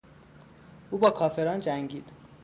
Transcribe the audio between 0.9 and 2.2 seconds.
او با کافران جنگید.